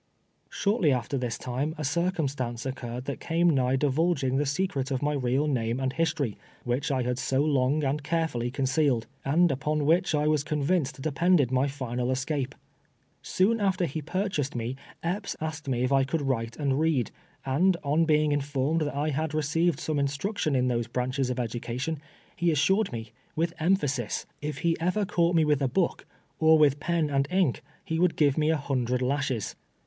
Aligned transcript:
Shortly 0.49 0.91
after 0.91 1.15
this 1.15 1.37
time 1.37 1.75
a 1.77 1.83
circumstance 1.83 2.65
occurred 2.65 3.05
that 3.05 3.19
came 3.19 3.47
nigh 3.51 3.75
divulging 3.75 4.37
the 4.37 4.47
secret 4.47 4.89
of 4.89 5.03
my 5.03 5.13
real 5.13 5.45
name 5.45 5.79
and 5.79 5.93
history, 5.93 6.39
which 6.63 6.89
I 6.89 7.03
had 7.03 7.19
so 7.19 7.41
long 7.43 7.83
and 7.83 8.01
carefully 8.03 8.49
concealed, 8.49 9.05
and 9.23 9.51
upon 9.51 9.85
which 9.85 10.15
I 10.15 10.27
was 10.27 10.43
convinced 10.43 10.99
depended 11.03 11.51
my 11.51 11.67
final 11.67 12.09
escape. 12.09 12.55
Soon 13.21 13.59
after 13.61 13.85
he 13.85 14.01
purchased 14.01 14.55
me, 14.55 14.75
Epps 15.03 15.35
asked 15.39 15.67
me 15.69 15.83
if 15.83 15.91
I 15.91 16.03
could 16.03 16.23
write 16.23 16.57
and 16.57 16.79
read, 16.79 17.11
and 17.45 17.77
on 17.83 18.05
being 18.05 18.31
informed 18.31 18.81
that 18.81 18.95
I 18.95 19.09
had 19.11 19.35
received 19.35 19.79
some 19.79 19.99
instruction 19.99 20.55
in 20.55 20.67
those 20.67 20.87
branches 20.87 21.29
of 21.29 21.39
education, 21.39 21.99
he 22.35 22.49
assured 22.49 22.91
me, 22.91 23.11
with 23.35 23.53
emphasis, 23.59 24.25
if 24.41 24.57
he 24.65 24.75
ever 24.79 25.05
230 25.05 25.05
TWELVE 25.05 25.05
TEATiS 25.05 25.05
A 25.05 25.05
SLA\"E. 25.05 25.07
cuny,'lit 25.27 25.57
inc 25.59 25.61
with 25.61 25.61
a 25.61 25.79
hook, 25.79 26.05
or 26.39 26.57
with 26.57 26.79
pen 26.79 27.09
and 27.11 27.29
inlv, 27.29 27.59
lie 27.91 27.99
would 27.99 28.13
o 28.13 28.15
lve 28.15 28.37
me 28.39 28.49
a 28.49 28.57
hundred 28.57 29.03
laslies. 29.03 29.55